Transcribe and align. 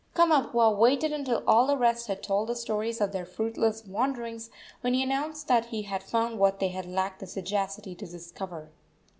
Kamapuaa 0.15 0.75
waited 0.79 1.11
until 1.13 1.43
all 1.45 1.67
the 1.67 1.77
rest 1.77 2.07
had 2.07 2.23
told 2.23 2.49
the 2.49 2.55
stories 2.55 2.99
of 2.99 3.11
their 3.11 3.23
fruitless 3.23 3.85
wanderings, 3.85 4.49
when 4.81 4.95
he 4.95 5.03
announced 5.03 5.47
that 5.47 5.65
he 5.65 5.83
had 5.83 6.01
found 6.01 6.39
what 6.39 6.59
they 6.59 6.69
had 6.69 6.87
lacked 6.87 7.19
the 7.19 7.27
sagacity 7.27 7.93
to 7.93 8.07
discover. 8.07 8.71